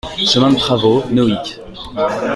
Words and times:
Chemin 0.25 0.49
de 0.49 0.55
Travaux, 0.57 1.03
Nohic 1.11 1.61